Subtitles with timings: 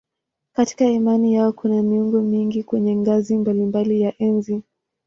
[0.53, 4.63] Katika imani yao kuna miungu mingi kwenye ngazi mbalimbali ya enzi.